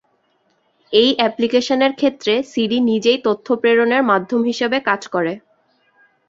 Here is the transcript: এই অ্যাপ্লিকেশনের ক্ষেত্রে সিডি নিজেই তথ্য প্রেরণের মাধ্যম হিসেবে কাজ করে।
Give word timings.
এই 0.93 1.09
অ্যাপ্লিকেশনের 1.15 1.91
ক্ষেত্রে 1.95 2.33
সিডি 2.51 2.79
নিজেই 2.89 3.19
তথ্য 3.25 3.47
প্রেরণের 3.61 4.03
মাধ্যম 4.03 4.41
হিসেবে 4.43 4.77
কাজ 4.89 5.01
করে। 5.07 5.33